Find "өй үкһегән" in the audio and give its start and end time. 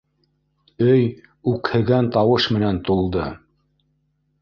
0.85-2.09